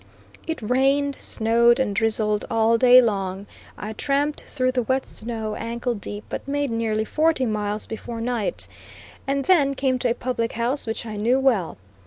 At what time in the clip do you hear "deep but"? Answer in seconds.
5.93-6.47